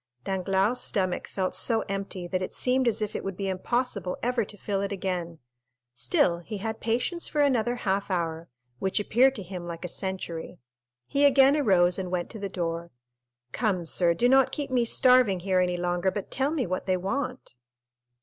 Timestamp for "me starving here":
14.71-15.59